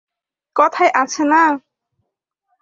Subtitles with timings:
[0.55, 1.41] কথায় আছে না?